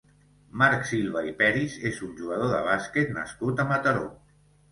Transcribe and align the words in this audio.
Marc 0.61 0.85
Silva 0.91 1.21
i 1.31 1.33
Periz 1.41 1.75
és 1.91 2.01
un 2.09 2.15
jugador 2.21 2.49
de 2.55 2.63
bàsquet 2.69 3.13
nascut 3.19 3.61
a 3.61 3.67
Mataró. 3.75 4.09